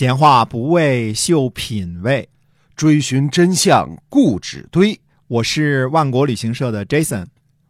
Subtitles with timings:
[0.00, 2.26] 闲话不为秀品味，
[2.74, 4.98] 追寻真相固执堆。
[5.28, 7.26] 我是万国旅行社的 Jason，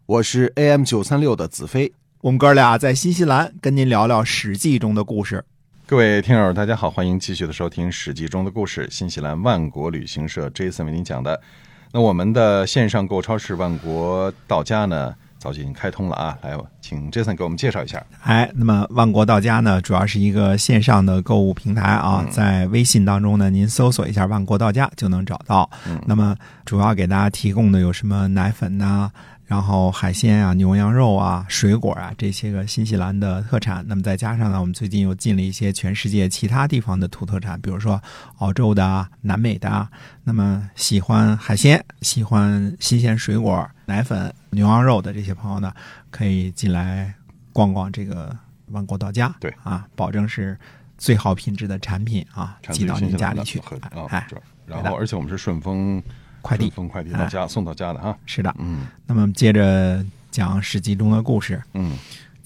[0.07, 1.93] 我是 AM 九三六的子飞。
[2.21, 5.45] 我们哥俩在新西兰跟您聊聊《史记》中的故事。
[5.89, 8.87] 各位听友，大家好，欢迎继续的收听《史记》中的故事。
[8.89, 11.43] 新西兰万国旅行社 Jason 为您讲的。
[11.91, 16.39] 那我们的线上购超市万国到家呢，早就已经开通了啊！
[16.43, 18.05] 来，请 Jason 给我们介绍一下。
[18.23, 25.69] 哎，那么万国到家呢，主要是一个线上的购物平台啊，在微信当中呢，您搜索一下“万国到家”就能找到。
[26.07, 29.11] 那么主要给大家提供的有什么奶粉呐？
[29.47, 38.01] 然后海鲜啊、牛羊肉啊、水果啊这些个新西兰的特产，那么再加上呢，我们最近又进了一些全世界其他地方的土特产，比如说
[38.39, 39.89] 澳洲的、南美的。
[40.23, 45.73] 那么喜欢海鲜、喜欢新鲜水果、奶粉、牛羊肉的这些朋友呢，
[46.11, 47.15] 可以进来
[47.53, 48.37] 逛逛这个
[48.69, 49.35] 万国到家。
[49.41, 50.59] 对啊，保证是
[50.99, 53.61] 最好品质的产品啊，寄到您家里去。
[54.09, 54.27] 哎，
[54.67, 56.03] 然后而且我们是顺丰。
[56.43, 58.17] 快递，顺丰快递到家，送到家的啊。
[58.25, 58.87] 是的，嗯。
[59.05, 61.63] 那么接着讲《史记》中的故事。
[61.75, 61.99] 嗯，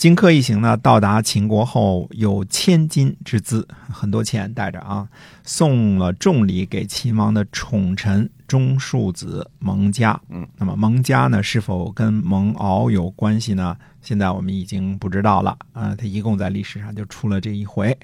[0.04, 5.08] 荆轲一行呢，到达秦国后，有千金之资，很多钱带着啊，
[5.44, 10.20] 送了重礼给秦王的宠臣中庶子蒙嘉。
[10.28, 13.74] 嗯，那么蒙嘉呢，是否跟蒙敖有关系呢？
[14.02, 15.94] 现在我们已经不知道了啊。
[15.96, 17.98] 他一共在历史上就出了这一回，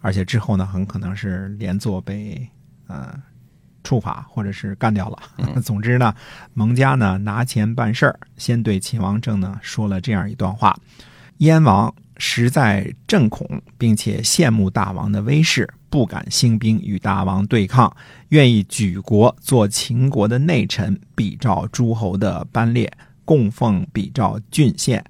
[0.00, 2.48] 而且之后呢，很可能是连坐被
[2.88, 3.16] 呃。
[3.84, 5.18] 处罚或者是干掉了。
[5.62, 6.12] 总之呢，
[6.54, 10.74] 蒙家呢拿钱办事儿，先对秦王政呢说了这样一段话：
[11.38, 17.94] 燕王实在震恐，并且羡慕大王的威势，不敢兴兵与大王对抗，
[18.28, 22.90] 愿意举国做秦国的内臣，比照诸侯的班列，
[23.24, 25.04] 供奉比照郡县，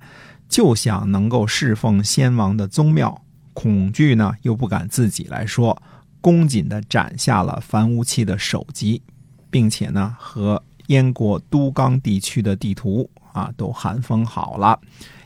[0.49, 3.23] 就想能够侍奉先王的宗庙。
[3.53, 5.81] 恐惧呢，又不敢自己来说。
[6.21, 9.03] 恭谨地斩下了樊於期的首级，
[9.51, 14.81] 并且呢，和燕国都江地区的地图啊都函封好了。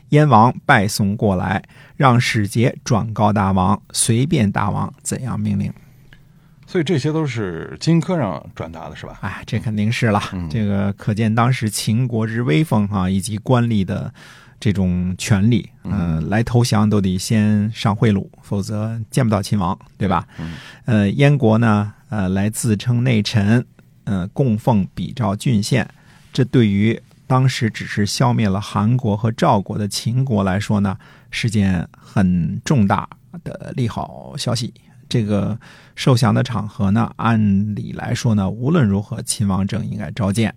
[0.09, 1.63] 燕王拜送过来，
[1.95, 5.73] 让使节转告大王，随便大王怎样命令。
[6.67, 9.17] 所以这些都是荆轲让转达的，是吧？
[9.21, 10.21] 哎，这肯定是了。
[10.49, 14.13] 这个可见当时秦国之威风啊，以及官吏的。
[14.61, 20.27] 这种权利，嗯，来投降都得先上贿赂，否则见不到秦王，对吧？
[20.83, 23.65] 呃，燕国呢，呃，来自称内臣，
[24.03, 25.87] 呃，供奉比照郡县，
[26.33, 30.97] 这对于当时只是消灭了韩国和赵国的秦国来说呢，
[31.29, 33.07] 是件很重大
[33.43, 34.73] 的利好消息。
[35.07, 35.59] 这个
[35.93, 40.55] 受降的场合呢，按理来说呢，无论如何，秦王政应该召见。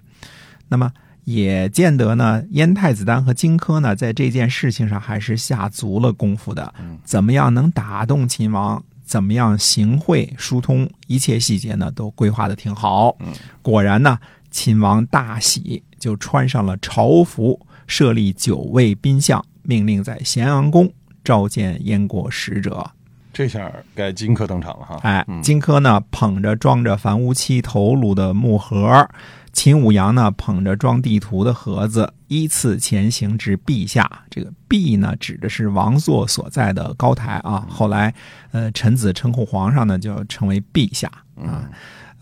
[0.69, 0.91] 那么。
[1.25, 6.75] 也见得呢，燕太子丹和荆轲呢，在这件事情上还是下足了功夫的。
[7.05, 8.83] 怎么样能打动秦王？
[9.05, 10.91] 怎么样行贿疏通？
[11.07, 13.17] 一切细节呢，都规划的挺好。
[13.63, 14.19] 果然呢，
[14.51, 20.93] 秦王大喜，就穿上了朝服，设立九位宾相，命令在咸阳宫
[21.23, 22.85] 召见燕国使者。
[23.33, 24.99] 这下该荆轲登场了哈！
[25.05, 29.09] 哎，荆轲呢，捧着装着樊於期头颅的木盒。
[29.53, 34.11] 秦舞阳呢，捧着装地图的盒子，依次前行至陛下。
[34.29, 37.65] 这个“陛”呢，指的是王座所在的高台啊。
[37.69, 38.13] 后来，
[38.51, 41.71] 呃，臣子称呼皇上呢，就称为陛下啊。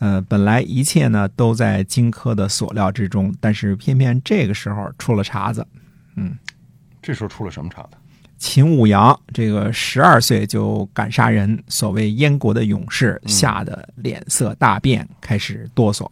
[0.00, 5.64] 呃，本来一切呢都在荆轲的所料之中，但是偏偏这个时候出了岔子。
[6.16, 6.36] 嗯，
[7.00, 7.90] 这时候出了什么岔子？
[8.38, 16.08] 秦舞阳这个十二岁就敢杀人，所谓燕国的勇士，吓得脸色大变，开始哆嗦。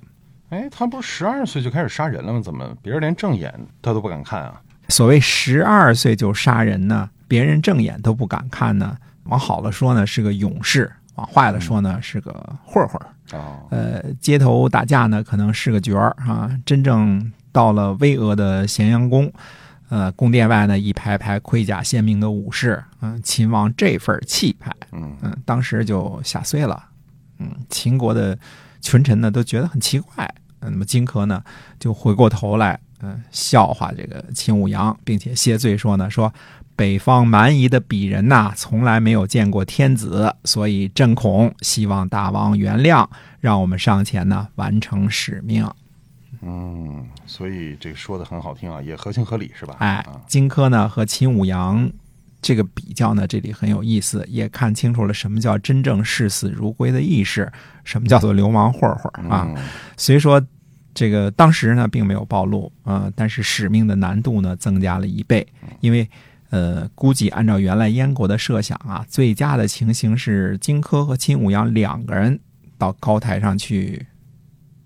[0.50, 2.40] 哎，他不是十二岁就开始杀人了吗？
[2.42, 4.60] 怎么别人连正眼他都不敢看啊？
[4.90, 8.96] 所谓十二岁就杀人呢，别人正眼都不敢看呢。
[9.24, 10.86] 往好了说呢，是个勇士；
[11.18, 12.32] 往坏了说呢，是个
[12.64, 12.98] 混混。
[13.32, 16.50] 哦，呃，街头打架呢，可能是个角儿啊。
[16.64, 19.30] 真正到了巍峨的咸阳宫，
[19.90, 26.82] 呃，宫殿外呢，一排排盔甲鲜明的武士，嗯，秦王这份气派，嗯嗯，当时就吓碎了。
[27.38, 28.38] 嗯，秦国的。
[28.80, 31.42] 群臣呢都觉得很奇怪，那么荆轲呢
[31.80, 36.32] 就回过头来，嗯，笑话这个秦舞阳，并且谢罪说呢，说
[36.78, 43.04] 北方蛮夷的鄙人呐，从来没有见过天子，所以朕恐，希望大王原谅，
[43.40, 45.68] 让我们上前呢完成使命。
[46.40, 49.74] 嗯，所以这个说的很好听啊，也合情合理是吧？
[49.80, 51.90] 哎，荆轲呢和秦舞阳。
[52.40, 57.50] 这个比较呢，这里很有意思，也看清楚了什么叫真正视死如归的意识，
[57.82, 59.52] 什么叫做流氓混混啊。
[59.96, 60.40] 虽说
[60.94, 65.44] 这个当时呢并没有暴露啊，但是使命的难度呢增加了一倍，
[65.80, 66.08] 因为
[66.50, 72.38] 呃，估计按照原来燕国的设想啊，最佳的情形是荆轲和秦舞阳两个人
[72.78, 74.06] 到高台上去，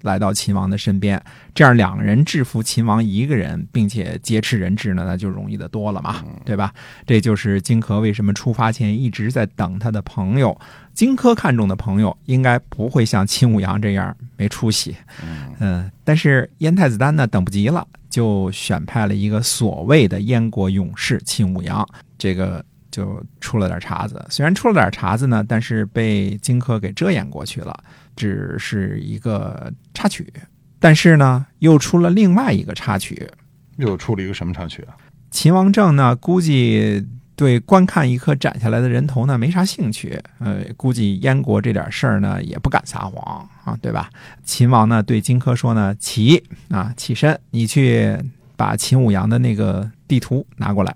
[0.02, 1.22] 来到秦王的身边，
[1.54, 6.74] 这样两个人制服秦王一个人，并且劫持人质呢，那就容易的多了嘛，对吧？
[7.06, 10.58] 这就是荆轲为什么出发前一直在等他的朋友。
[10.92, 14.96] 荆轲看中的朋友，应该不会像秦舞阳这样没出息。
[15.60, 21.88] 嗯，但是燕太子丹呢，等不及了，就选派了一个所谓的燕国勇士秦舞阳，
[22.18, 24.22] 这个就出了点茬子。
[24.28, 27.74] 虽然出了点茬子呢，但是被荆轲给遮掩过去了，
[28.14, 30.30] 只是一个插曲。
[30.78, 33.26] 但是呢，又出了另外一个插曲。
[33.78, 34.92] 又出了一个什么插曲啊？
[35.30, 37.08] 秦王政呢，估计。
[37.42, 44.08] 对观看一颗斩下来的人头呢没啥兴趣，呃，估计燕国这点事儿呢也不敢撒谎啊，对吧？
[44.44, 48.16] 秦王呢对荆轲说呢：“起啊，起身，你去
[48.56, 50.94] 把秦舞阳的那个地图拿过来。”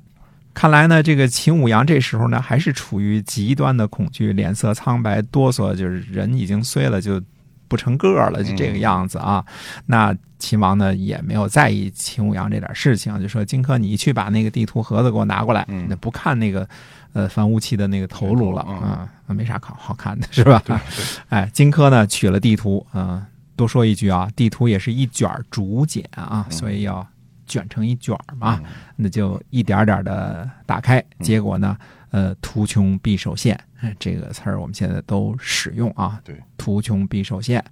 [0.55, 7.21] 看来呢，这个秦舞阳这时候呢还是处于极端的恐惧，脸色苍白，哆嗦，就是人已经碎了，就。
[7.69, 9.45] 不成个儿了，就这个样子啊。
[9.87, 15.67] 那秦王呢也没有在意秦舞阳这点事情，就说：“荆轲，你去把那个地图盒子给我拿过来。
[15.89, 16.69] 那不看那个
[17.13, 20.63] 呃樊无期的那个头颅了啊，没啥好好看的，是吧？”
[21.31, 23.27] 哎，荆轲呢取了地图啊。
[23.57, 27.07] 多说一句啊，地图也是一卷竹简啊，所以要
[27.47, 28.61] 卷成一卷嘛。
[28.97, 31.77] 那就一点点的打开，结果呢？
[32.11, 33.59] 呃，图穷匕首现，
[33.99, 36.21] 这个词儿我们现在都使用啊。
[36.25, 37.65] 对，图穷匕首现。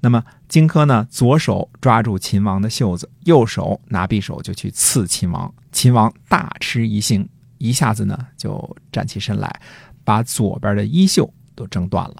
[0.00, 5.52] 那么荆轲呢，左手抓住秦王的袖子，右手拿匕首就去刺秦王。
[5.72, 7.28] 秦王大吃一惊，
[7.58, 9.60] 一下子呢就站起身来，
[10.04, 12.16] 把左边的衣袖都挣断了。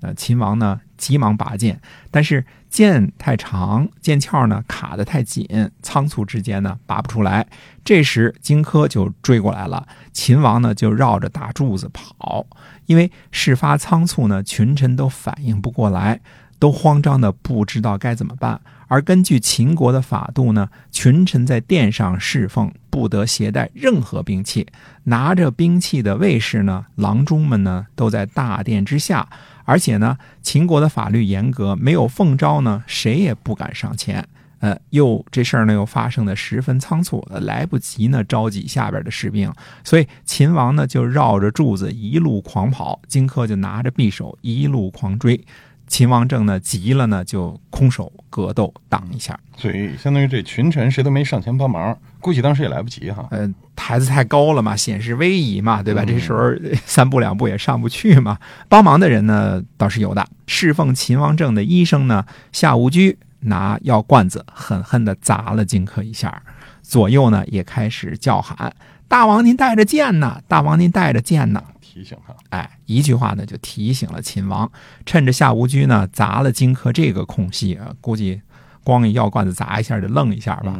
[0.00, 0.80] 那秦王呢？
[0.96, 1.80] 急忙拔剑，
[2.10, 5.44] 但是剑太长，剑鞘呢卡得太紧，
[5.82, 7.46] 仓促之间呢拔不出来。
[7.84, 12.46] 这时荆轲就追过来了，秦王呢就绕着大柱子跑。
[12.86, 16.20] 因为事发仓促呢，群臣都反应不过来，
[16.60, 18.60] 都慌张的不知道该怎么办。
[18.86, 24.66] 而根据秦国的法度呢，群臣在殿上侍奉不得携带任何兵器，
[25.04, 29.28] 拿着兵器的卫士呢、郎中们呢都在大殿之下。
[29.64, 34.26] 而且呢，秦国的法律严格，没有奉诏呢，谁也不敢上前。
[34.58, 39.50] 呃，又这事儿呢又发生的十分仓促，来不及呢召集下边的士兵，
[39.84, 45.42] 所以秦王呢就绕着柱子一路狂跑，荆轲就拿着匕首一路狂追。
[45.90, 53.26] 秦王政呢急了呢，就空手格斗挡一下，所以相当于这群臣谁都没上前帮忙，估计当时也来不及哈。
[53.32, 56.04] 呃，台子太高了嘛，显示威仪嘛，对吧？
[56.04, 56.38] 这时候
[56.86, 58.38] 三步两步也上不去嘛。
[58.68, 66.40] 帮忙的人呢倒是有的，侍奉秦王政的医生呢夏无居拿药罐子狠狠地砸了荆轲一下，
[66.82, 68.72] 左右呢也开始叫喊
[69.08, 71.60] ：“大王您带着剑呢，大王您带着剑呢。”
[71.92, 74.70] 提醒他，哎，一句话呢就提醒了秦王，
[75.04, 78.40] 趁着夏无居呢砸了荆轲这个空隙啊，估计
[78.84, 80.78] 光一药罐子砸一下就愣一下吧。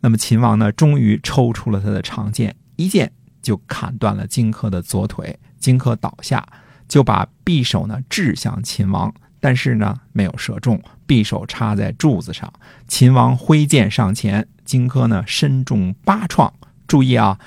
[0.00, 6.44] 那么秦王呢，终于抽出了他的长剑，一剑就砍断了荆轲的左腿，荆轲倒下，
[6.88, 12.52] 就把匕首呢掷向秦王，但是呢没有射中，匕首插在柱子上。
[12.88, 16.52] 秦王挥剑上前，荆轲呢身中八创，
[16.88, 17.38] 注意啊。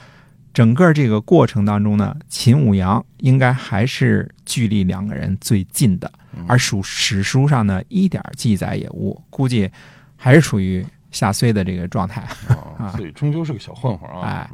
[0.53, 6.11] 整个这个过程当中呢，秦舞阳应该还是距离两个人最近的，
[6.47, 9.69] 而属史书上呢一点记载也无，估计
[10.17, 12.27] 还是处于下燧的这个状态
[12.77, 12.93] 啊。
[12.97, 14.27] 所以终究是个小混混啊。
[14.27, 14.49] 哎，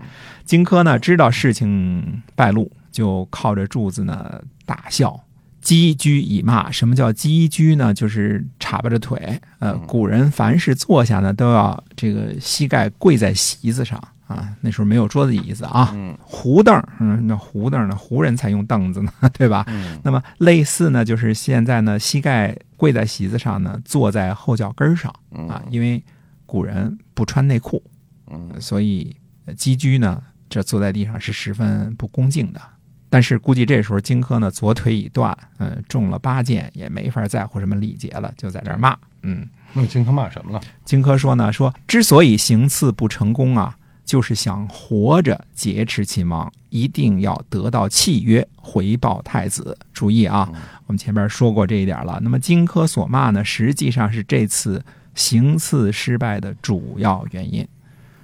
[0.45, 5.19] 荆轲呢知道事情败露，就靠着柱子呢大笑，
[5.61, 6.69] 击居以骂。
[6.69, 7.91] 什么叫击居呢？
[7.91, 9.41] 就是叉巴着腿。
[9.57, 13.99] 呃，古人凡是坐下呢，都要这个膝盖跪在席子上。
[14.27, 19.63] 啊，那时候没有桌子椅子啊，胡凳，嗯，那胡凳呢，胡人才用凳子呢， 对吧？
[19.67, 25.13] 嗯那么类似呢，就是现在呢，膝盖跪在席子上呢，坐在后脚跟上
[25.49, 26.03] 啊，因为
[26.45, 27.81] 古人不穿内裤，
[28.29, 29.15] 嗯，所以
[29.55, 32.61] 积居呢，这坐在地上是十分不恭敬的。
[33.09, 39.47] 但是估计这时候荆轲呢，左腿已断，嗯，中了八箭，也没法在乎什么礼节了，就在这骂，嗯。
[39.73, 40.61] 那荆轲骂什么了？
[40.83, 43.77] 荆轲说呢，说之所以行刺不成功啊。
[44.07, 49.77] 就是想活着劫持秦王，一定要得到契约回报太子。
[49.93, 50.49] 注意啊，
[50.85, 52.17] 我们前面说过这一点了。
[52.23, 54.83] 那么荆轲所骂呢，实际上是这次
[55.13, 57.67] 行刺失败的主要原因。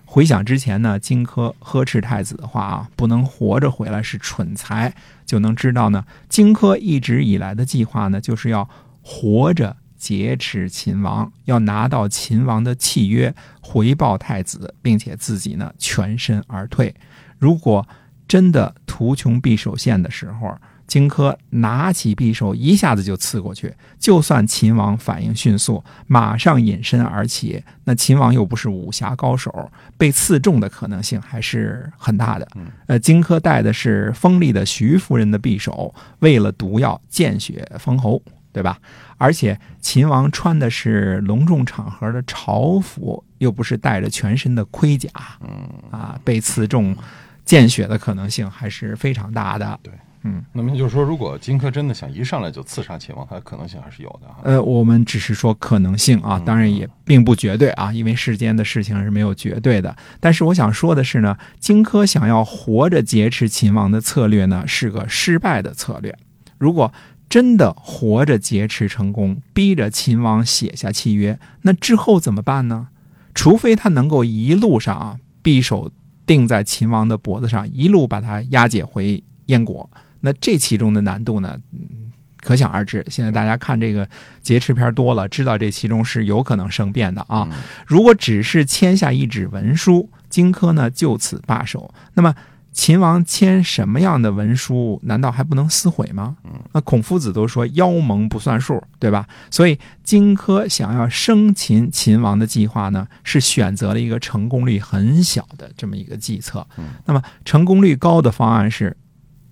[0.06, 8.70] 回想之前呢，荆轲呵斥太子的话啊，不能活着回来是蠢材，就能知道呢，荆轲一直以来的计划呢，就是要
[9.02, 9.76] 活着。
[10.04, 16.94] 劫持秦王，要拿到秦王的契约，回报太子，并且自己呢全身而退。
[17.40, 17.88] 如果
[18.28, 20.54] 真的图穷匕首现的时候，
[20.86, 23.74] 荆轲拿起匕首一下子就刺过去。
[23.98, 32.46] 就算秦王反应迅速，马上隐身而起，那秦王又不是武侠高手，被刺中的可能性还是很大的。
[32.88, 38.22] 呃，荆轲带的是锋利的徐夫人的匕首，为了毒药见血封喉，
[38.54, 38.78] 对吧？
[39.18, 45.10] 而且秦王穿的是隆重场合的朝服，又不是带着全身的盔甲，
[45.42, 46.96] 嗯，啊，被刺中
[47.44, 49.80] 见血的可能性还是非常大的。
[49.82, 49.92] 对，
[50.24, 54.38] 嗯，那么就是说，如果荆轲真的想一上来就刺杀秦王，他的可能性还是有的哈。
[54.44, 59.96] 呃，我们只是说可能性啊，当然也并不绝对啊，因为世间的事情是没有绝对的。
[60.20, 66.16] 但是我想说的是呢，荆轲想要活着劫持秦王的策略呢，是个失败的策略。
[66.58, 66.94] 如果
[67.30, 72.90] 真的活着劫持成功，逼着秦王写下契约，那之后怎么办呢？
[73.34, 75.92] 除非他能够一路上啊，匕首
[76.28, 79.90] 钉在秦王的脖子上，一路把他押解回燕国。
[80.22, 83.04] 那这其中的难度呢，嗯可想而知。
[83.10, 84.08] 现在大家看这个
[84.44, 87.50] 劫持片多了，知道这其中是有可能生变的啊。
[87.88, 92.36] 如果只是签下一纸文书，荆轲呢就此罢手，那么。
[92.74, 96.36] 秦王签什么样的文书，难道还不能撕毁吗？
[96.72, 99.28] 那孔夫子都说“妖盟不算数”，对吧？
[99.52, 106.68] 所以荆轲想要生擒秦王的计划呢，是选择了一个成功率很小的这么一个计策。
[107.06, 108.98] 那么成功率高的方案是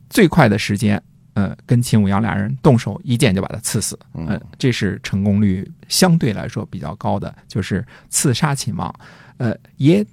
[0.09, 1.01] 最快的时间，
[1.35, 3.97] 呃，跟秦舞阳俩人动手一剑就把他刺死。
[4.13, 8.91] 呃，这是成功率相对来说比较高的，就是刺杀秦王。
[9.37, 10.03] 呃，也。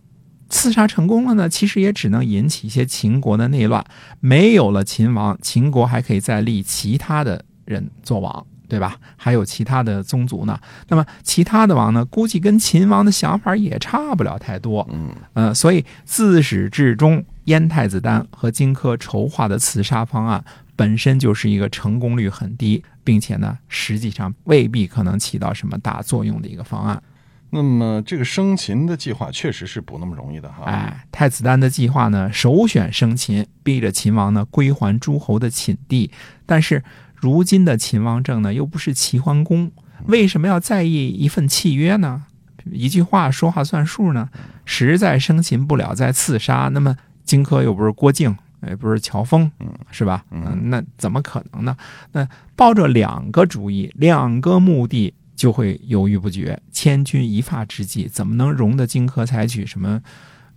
[0.49, 3.85] 刺杀成功了呢，其实也只能引起一些秦国的内乱。
[4.21, 8.97] 没有了秦王，秦国还可以再立其他的人做王，对吧？
[9.17, 10.59] 还有其他的宗族呢。
[10.89, 14.89] 那么其他的王呢，估计跟秦王的想法也差不了太多。
[14.91, 20.43] 嗯，呃，所以自始至终，燕太子丹和荆轲筹划的刺杀方案
[20.75, 27.03] 本身就是一个成功率很低，并且呢，实际上未必可能起到什么大作用的一个方案。
[27.51, 30.65] 那么这个生擒的计划确实是不那么容易的哈。
[30.65, 36.11] 哎，太子丹的计划呢，首选生擒，逼着秦王呢归还诸侯的寝地。
[36.45, 39.73] 但是如今的秦王政呢，又不是齐桓公，
[40.07, 42.25] 为什么要在意一份契约呢？
[42.71, 44.29] 一句话说话算数呢？
[44.67, 48.37] 实在生擒不了，再刺杀，那么荆轲又不是郭靖，
[48.67, 49.51] 也不是乔峰，
[49.91, 50.23] 是吧？
[50.31, 51.75] 嗯，那怎么可能呢？
[52.13, 55.15] 那抱着两个主意，两个目的。
[55.39, 60.03] 就会犹豫不决，千钧一发之际，怎么能容得荆轲采取什么，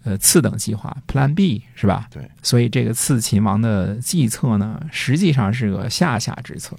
[0.04, 2.08] 呃，次等计划 Plan B 是吧？
[2.10, 6.76] 对，所以这个刺秦王的计策呢，实际上是个下下之策。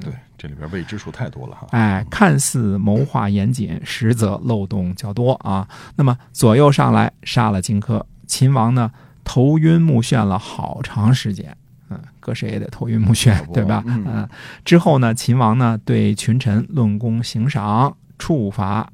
[0.00, 1.66] 对，这里边未知数太多了哈。
[1.70, 5.66] 哎，看似谋划严谨，实则漏洞较多啊。
[5.96, 8.92] 那么左右上来杀了荆轲，秦王呢
[9.24, 11.56] 头晕目眩了好长时间。
[11.90, 13.82] 嗯，搁谁也得头晕目眩， 对吧？
[13.86, 14.28] 嗯，
[14.64, 18.88] 之后呢，秦王呢对群臣论功行赏、处罚，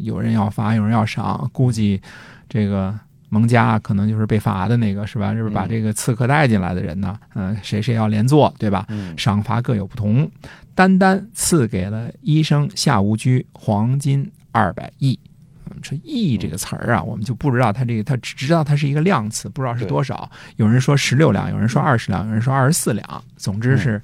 [0.00, 1.50] 有人要罚，有人要赏。
[1.52, 2.00] 估计
[2.48, 2.94] 这个
[3.30, 5.32] 蒙家可能就是被罚的那个，是吧？
[5.32, 8.86] 就是把这个刺客带进来的人呢，嗯，谁谁要连坐，对吧？
[9.16, 10.30] 赏罚各有不同，
[10.74, 15.18] 单单赐给了医生夏无居黄金二百亿。
[15.82, 20.30] 说“亿”这个词儿啊，我们就不知道它这个，它只知道它是一个量词，不知道是多少。
[20.56, 24.00] 有人说十六两，有人说二十两，有人说二十四两，总之是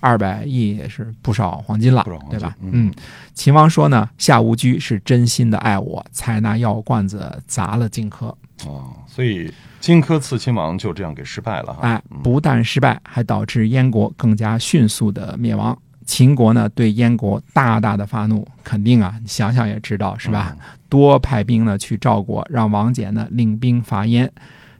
[0.00, 2.54] 二百亿，也是不少黄金了，对吧？
[2.60, 2.92] 嗯，
[3.34, 8.34] 秦王说呢，夏无居是真心的爱我，才拿药罐子砸了荆轲。
[8.64, 11.80] 哦，所以荆轲刺秦王就这样给失败了哈。
[11.82, 15.76] 哎，不但失败，还导致燕国更加迅速的灭亡。
[16.06, 20.56] 秦国呢，对燕国大大的发怒，肯定啊，你想想也知道是吧？
[20.88, 24.32] 多派兵呢去赵国，让王翦呢领兵伐燕。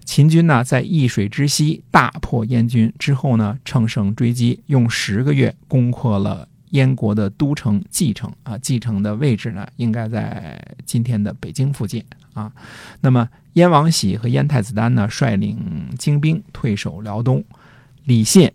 [0.04, 8.56] 秦军呢在易水之西大破燕军之后呢，乘胜追击，用十个月攻破了燕国的都城蓟城啊。
[8.58, 12.04] 蓟城的位置呢，应该在今天的北京附近
[12.34, 12.52] 啊。
[13.00, 15.58] 那么燕王喜和燕太子丹呢，率领
[15.98, 17.44] 精兵退守辽东，
[18.04, 18.48] 李信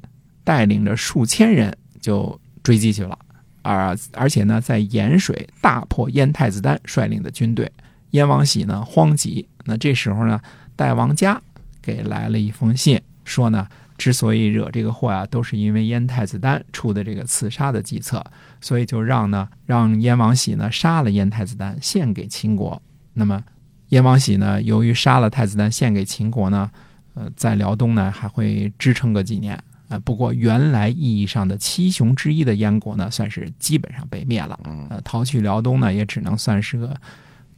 [0.46, 2.40] 带领着数千人就。
[2.63, 3.18] 追击去了，
[3.62, 7.72] 而而且呢，在盐水大破燕太子丹率领的军队，
[8.12, 9.48] 燕王喜呢慌急。
[9.65, 10.39] 那这时候呢，
[10.75, 11.41] 代王嘉
[11.82, 18.24] 给来了一封信，说呢，之所以惹这个祸啊，都是因为燕太子丹出的这个刺杀的计策，
[18.60, 22.82] 所以就让呢，让燕王喜呢杀了燕太子丹，献给秦国。
[23.13, 23.44] 那么，
[23.89, 26.72] 燕王喜呢，由于杀了太子丹献给秦国呢，
[27.13, 29.62] 呃，在辽东呢还会支撑个几年。
[29.92, 34.58] 呃，不过原来意义上的七雄之一的燕国呢，算是基本上被灭了。
[34.90, 36.96] 呃，逃去辽东呢，也只能算是个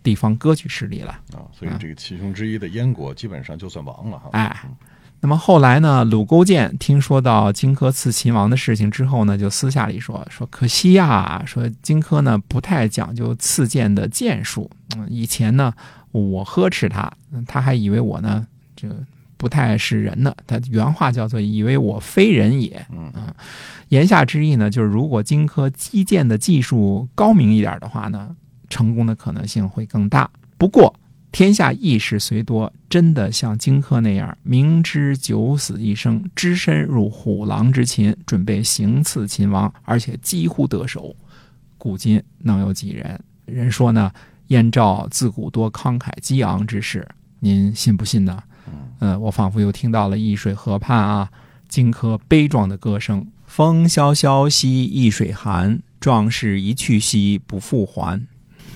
[0.02, 1.12] 地方割据势力了。
[1.34, 4.30] 啊，所以这个七雄之一的燕国基本上就算亡了哈。
[4.34, 4.66] 哎，
[5.22, 14.70] 那么后来呢，鲁勾践听说到荆轲刺秦王的事情之后呢，就私下里说说可惜呀，说荆轲呢不太讲究刺剑的剑术。
[14.98, 15.72] 嗯，以前呢
[16.12, 17.12] 我呵斥他，
[17.48, 18.96] 他还以为我呢这个
[19.44, 20.34] 不太是人呢。
[20.48, 22.86] 他原话叫做“以为我非人也”。
[22.96, 23.36] 嗯啊，
[23.90, 28.34] 言下之意呢，就是如果荆轲击剑的技术高明一点的话呢，
[28.70, 30.32] 成功的可能性会更大。
[30.58, 30.96] 不过。
[31.36, 41.16] 天下义士虽多，真的像荆轲那样明知九死一生，只身入虎狼之秦，准备行刺秦王，而且几乎得手，
[41.80, 43.20] 古今能有几人？
[43.48, 44.12] 人说呢，
[44.50, 47.04] 燕赵自古多慷慨激昂之士，
[47.40, 48.40] 您信不信呢？
[49.04, 51.30] 呃，我仿佛又听到了易水河畔啊，
[51.68, 58.26] 荆轲悲壮的歌声：“风萧萧兮易水寒，壮士一去兮不复还。”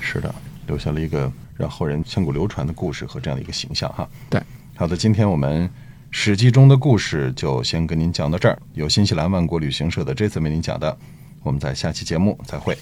[0.01, 0.35] 是的，
[0.67, 1.31] 留下了一个。
[1.55, 4.07] 让后人千古流传的故事和这样的一个形象哈。
[4.29, 4.39] 对，
[4.75, 5.67] 好的，今天我们
[6.11, 8.61] 《史记》中的故事就先跟您讲到这儿。
[8.73, 10.95] 有新西兰万国旅行社的这次为您讲的，
[11.41, 12.77] 我们在下期节目再会。